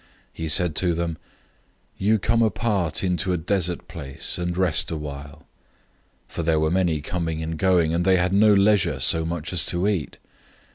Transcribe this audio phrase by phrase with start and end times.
[0.01, 1.17] 006:031 He said to them,
[1.99, 5.45] "You come apart into a deserted place, and rest awhile."
[6.27, 9.63] For there were many coming and going, and they had no leisure so much as
[9.67, 10.17] to eat.